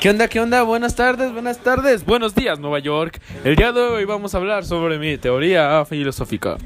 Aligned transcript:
¿Qué 0.00 0.10
onda? 0.10 0.28
¿Qué 0.28 0.38
onda? 0.38 0.62
Buenas 0.62 0.94
tardes, 0.94 1.32
buenas 1.32 1.58
tardes, 1.58 2.04
buenos 2.04 2.32
días 2.32 2.60
Nueva 2.60 2.78
York. 2.78 3.20
El 3.42 3.56
día 3.56 3.72
de 3.72 3.80
hoy 3.80 4.04
vamos 4.04 4.32
a 4.32 4.38
hablar 4.38 4.64
sobre 4.64 4.96
mi 4.96 5.18
teoría 5.18 5.84
filosófica. 5.86 6.56